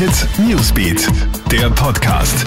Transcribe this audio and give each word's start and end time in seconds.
Hit 0.00 0.26
Newsbeat, 0.38 1.08
der 1.52 1.68
Podcast. 1.68 2.46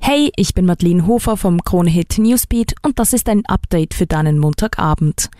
Hey, 0.00 0.30
ich 0.36 0.54
bin 0.54 0.66
Madeleine 0.66 1.08
Hofer 1.08 1.36
vom 1.36 1.64
Krone 1.64 1.90
Hit 1.90 2.16
Newsbeat 2.16 2.74
und 2.84 3.00
das 3.00 3.12
ist 3.12 3.28
ein 3.28 3.44
Update 3.46 3.92
für 3.92 4.06
deinen 4.06 4.38
Montagabend. 4.38 5.30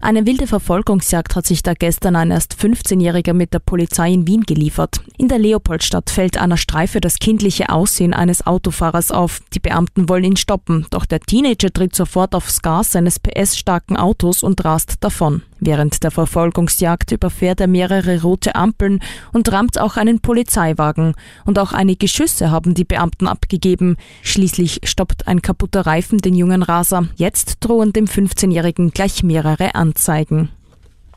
Eine 0.00 0.24
wilde 0.24 0.46
Verfolgungsjagd 0.46 1.36
hat 1.36 1.44
sich 1.44 1.62
da 1.62 1.74
gestern 1.74 2.16
ein 2.16 2.30
erst 2.30 2.54
15-Jähriger 2.54 3.34
mit 3.34 3.52
der 3.52 3.58
Polizei 3.58 4.10
in 4.10 4.26
Wien 4.26 4.44
geliefert. 4.44 5.02
In 5.18 5.28
der 5.28 5.38
Leopoldstadt 5.38 6.08
fällt 6.08 6.38
einer 6.38 6.56
Streife 6.56 7.02
das 7.02 7.18
kindliche 7.18 7.68
Aussehen 7.68 8.14
eines 8.14 8.46
Autofahrers 8.46 9.10
auf. 9.10 9.40
Die 9.52 9.60
Beamten 9.60 10.08
wollen 10.08 10.24
ihn 10.24 10.36
stoppen, 10.38 10.86
doch 10.88 11.04
der 11.04 11.20
Teenager 11.20 11.70
tritt 11.70 11.94
sofort 11.94 12.34
aufs 12.34 12.62
Gas 12.62 12.92
seines 12.92 13.20
PS-starken 13.20 13.98
Autos 13.98 14.42
und 14.42 14.64
rast 14.64 14.94
davon. 15.00 15.42
Während 15.64 16.02
der 16.02 16.10
Verfolgungsjagd 16.10 17.12
überfährt 17.12 17.60
er 17.60 17.68
mehrere 17.68 18.22
rote 18.22 18.56
Ampeln 18.56 18.98
und 19.32 19.52
rammt 19.52 19.78
auch 19.78 19.96
einen 19.96 20.18
Polizeiwagen. 20.18 21.14
Und 21.44 21.56
auch 21.60 21.72
einige 21.72 22.08
Schüsse 22.08 22.50
haben 22.50 22.74
die 22.74 22.84
Beamten 22.84 23.28
abgegeben. 23.28 23.96
Schließlich 24.22 24.80
stoppt 24.82 25.28
ein 25.28 25.40
kaputter 25.40 25.86
Reifen 25.86 26.18
den 26.18 26.34
jungen 26.34 26.64
Raser. 26.64 27.06
Jetzt 27.14 27.58
drohen 27.60 27.92
dem 27.92 28.06
15-Jährigen 28.06 28.90
gleich 28.90 29.22
mehrere 29.22 29.76
Anzeigen. 29.76 30.48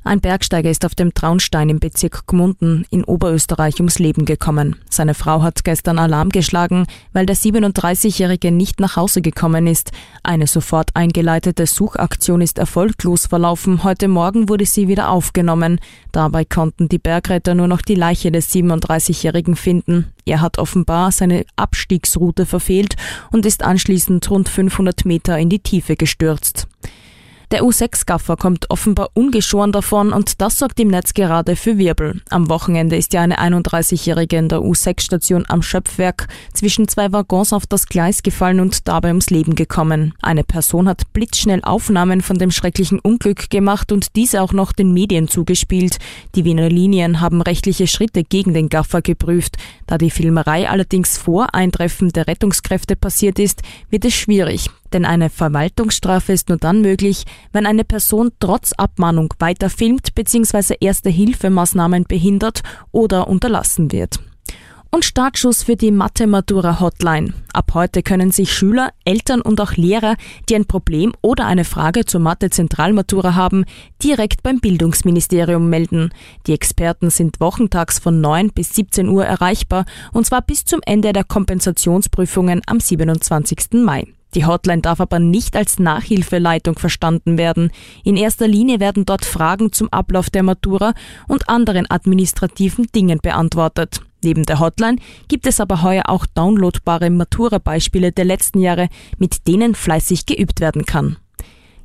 Ein 0.08 0.22
Bergsteiger 0.22 0.70
ist 0.70 0.86
auf 0.86 0.94
dem 0.94 1.16
Traunstein 1.16 1.68
im 1.68 1.80
Bezirk 1.80 2.28
Gmunden 2.28 2.86
in 2.92 3.04
Oberösterreich 3.04 3.78
ums 3.78 3.98
Leben 3.98 4.26
gekommen. 4.26 4.76
Seine 4.88 5.16
Frau 5.16 5.42
hat 5.42 5.64
gestern 5.64 5.98
Alarm 5.98 6.30
geschlagen, 6.30 6.86
weil 7.12 7.26
der 7.26 7.36
37-Jährige 7.36 8.52
nicht 8.52 8.80
nach 8.80 8.98
Hause 8.98 9.24
gekommen 9.24 9.66
ist. 9.66 9.90
Eine 10.22 10.46
sofort 10.46 10.92
eingeleitete 10.94 11.66
Suchaktion 11.66 12.42
ist 12.42 12.60
erfolglos 12.60 13.26
verlaufen. 13.26 13.84
Heute 13.84 14.08
Morgen 14.08 14.48
wurde 14.48 14.68
sie 14.68 14.88
wieder 14.88 15.10
aufgenommen. 15.10 15.80
Dabei 16.12 16.46
konnten 16.46 16.88
die 16.88 17.00
Bergretter 17.00 17.56
nur 17.56 17.68
noch 17.68 17.82
die 17.82 17.96
Leiche 17.96 18.32
des 18.32 18.54
37-Jährigen 18.54 19.56
finden. 19.56 20.14
Er 20.24 20.40
hat 20.40 20.60
offenbar 20.60 21.12
seine 21.12 21.46
Abstiegsroute 21.56 22.46
verfehlt 22.46 22.96
und 23.32 23.48
ist 23.48 23.64
anschließend 23.64 24.30
rund 24.30 24.50
500 24.50 25.04
Meter 25.04 25.40
in 25.40 25.50
die 25.50 25.62
Tiefe 25.62 25.96
gestürzt. 25.96 26.68
Der 27.52 27.64
U6-Gaffer 27.64 28.38
kommt 28.38 28.70
offenbar 28.70 29.10
ungeschoren 29.14 29.72
davon 29.72 30.14
und 30.14 30.42
das 30.42 30.60
sorgt 30.60 30.80
im 30.80 30.88
Netz 30.88 31.14
gerade 31.14 31.56
für 31.56 31.78
Wirbel. 31.78 32.22
Am 32.30 32.50
Wochenende 32.50 32.96
ist 32.96 33.14
ja 33.14 33.22
eine 33.22 33.40
31-Jährige 33.40 34.38
in 34.38 34.50
der 34.50 34.60
U6-Station 34.60 35.46
am 35.48 35.62
Schöpfwerk 35.62 36.28
zwischen 36.54 36.88
zwei 36.88 37.12
Waggons 37.12 37.54
auf 37.54 37.68
das 37.68 37.88
Gleis 37.88 38.24
gefallen 38.24 38.60
und 38.60 38.88
dabei 38.88 39.10
ums 39.10 39.30
Leben 39.30 39.56
gekommen. 39.56 40.14
Eine 40.22 40.44
Person 40.44 40.88
hat 40.88 41.14
blitzschnell 41.14 41.62
Aufnahmen 41.64 42.22
von 42.22 42.38
dem 42.38 42.52
schrecklichen 42.52 43.00
Unglück 43.00 43.50
gemacht 43.50 43.92
und 43.92 44.16
diese 44.16 44.42
auch 44.42 44.54
noch 44.54 44.72
den 44.72 44.92
Medien 44.92 45.28
zugespielt. 45.28 46.00
Die 46.36 46.46
Wiener 46.46 46.70
Linien 46.70 47.22
haben 47.22 47.42
rechtliche 47.42 47.88
Schritte 47.88 48.24
gegen 48.24 48.54
den 48.54 48.70
Gaffer 48.70 49.02
geprüft. 49.02 49.58
Da 49.88 49.98
die 49.98 50.10
Filmerei 50.10 50.70
allerdings 50.70 51.18
vor 51.18 51.54
Eintreffen 51.54 52.10
der 52.10 52.28
Rettungskräfte 52.28 52.96
passiert 52.96 53.40
ist, 53.40 53.62
wird 53.90 54.06
es 54.06 54.14
schwierig. 54.14 54.70
Denn 54.96 55.04
eine 55.04 55.30
Verwaltungsstrafe 55.30 56.32
ist 56.32 56.48
nur 56.48 56.58
dann 56.58 56.80
möglich, 56.80 57.26
wenn 57.52 57.66
eine 57.66 57.84
Person 57.84 58.32
trotz 58.40 58.72
Abmahnung 58.72 59.34
weiter 59.40 59.70
filmt 59.70 60.16
bzw. 60.16 60.76
erste 60.80 61.10
Hilfemaßnahmen 61.10 62.06
behindert 62.06 62.62
oder 62.94 63.28
unterlassen 63.28 63.92
wird. 63.92 64.22
Und 64.92 65.04
Startschuss 65.04 65.64
für 65.64 65.76
die 65.76 65.92
Mathe-Matura 65.92 66.80
Hotline. 66.80 67.34
Ab 67.52 67.72
heute 67.74 68.04
können 68.04 68.32
sich 68.32 68.54
Schüler, 68.54 68.92
Eltern 69.04 69.42
und 69.42 69.60
auch 69.60 69.74
Lehrer, 69.74 70.16
die 70.48 70.56
ein 70.56 70.64
Problem 70.64 71.12
oder 71.22 71.46
eine 71.46 71.66
Frage 71.66 72.06
zur 72.06 72.22
Mathe-Zentralmatura 72.22 73.36
haben, 73.36 73.66
direkt 74.02 74.44
beim 74.44 74.62
Bildungsministerium 74.62 75.70
melden. 75.70 76.14
Die 76.48 76.54
Experten 76.54 77.10
sind 77.10 77.42
wochentags 77.42 78.00
von 78.00 78.22
9 78.22 78.52
bis 78.52 78.74
17 78.74 79.10
Uhr 79.10 79.26
erreichbar 79.26 79.84
und 80.14 80.26
zwar 80.26 80.42
bis 80.42 80.64
zum 80.64 80.80
Ende 80.86 81.12
der 81.12 81.26
Kompensationsprüfungen 81.26 82.62
am 82.66 82.80
27. 82.80 83.84
Mai. 83.84 84.15
Die 84.36 84.46
Hotline 84.46 84.82
darf 84.82 85.00
aber 85.00 85.20
nicht 85.20 85.56
als 85.56 85.80
Nachhilfeleitung 85.80 86.78
verstanden 86.78 87.38
werden. 87.38 87.72
In 88.04 88.18
erster 88.18 88.48
Linie 88.48 88.82
werden 88.82 89.06
dort 89.06 89.24
Fragen 89.24 89.72
zum 89.72 89.88
Ablauf 89.92 90.30
der 90.30 90.44
Matura 90.44 90.94
und 91.28 91.48
anderen 91.48 91.90
administrativen 91.90 92.88
Dingen 92.94 93.20
beantwortet. 93.22 94.02
Neben 94.24 94.44
der 94.44 94.60
Hotline 94.60 94.98
gibt 95.30 95.48
es 95.48 95.62
aber 95.62 95.84
heuer 95.84 96.10
auch 96.10 96.26
downloadbare 96.26 97.10
Matura-Beispiele 97.10 98.12
der 98.12 98.26
letzten 98.26 98.60
Jahre, 98.60 98.90
mit 99.18 99.48
denen 99.48 99.74
fleißig 99.74 100.26
geübt 100.26 100.60
werden 100.60 100.86
kann. 100.86 101.18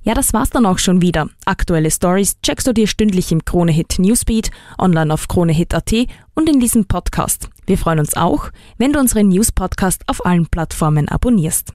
Ja, 0.03 0.15
das 0.15 0.33
war's 0.33 0.49
dann 0.49 0.65
auch 0.65 0.79
schon 0.79 1.03
wieder. 1.03 1.29
Aktuelle 1.45 1.91
Stories 1.91 2.41
checkst 2.41 2.67
du 2.67 2.73
dir 2.73 2.87
stündlich 2.87 3.31
im 3.33 3.45
Kronehit 3.45 3.99
Newsbeat, 3.99 4.51
online 4.79 5.13
auf 5.13 5.29
kronehit.at 5.29 5.93
und 6.35 6.49
in 6.49 6.59
diesem 6.59 6.87
Podcast. 6.87 7.51
Wir 7.67 7.77
freuen 7.77 8.01
uns 8.01 8.17
auch, 8.17 8.51
wenn 8.79 8.95
du 8.95 8.99
unseren 8.99 9.29
News-Podcast 9.29 10.03
auf 10.07 10.25
allen 10.25 10.47
Plattformen 10.47 11.09
abonnierst. 11.09 11.75